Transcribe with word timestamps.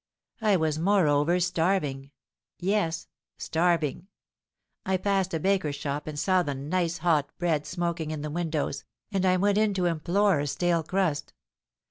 I 0.41 0.55
was 0.55 0.79
moreover 0.79 1.39
starving—yes, 1.39 3.07
starving! 3.37 4.07
I 4.83 4.97
passed 4.97 5.31
a 5.35 5.39
baker's 5.39 5.75
shop 5.75 6.07
and 6.07 6.17
saw 6.17 6.41
the 6.41 6.55
nice 6.55 6.97
hot 6.97 7.29
bread 7.37 7.67
smoking 7.67 8.09
in 8.09 8.23
the 8.23 8.31
windows, 8.31 8.83
and 9.11 9.27
I 9.27 9.37
went 9.37 9.59
in 9.59 9.75
to 9.75 9.85
implore 9.85 10.39
a 10.39 10.47
stale 10.47 10.81
crust. 10.81 11.33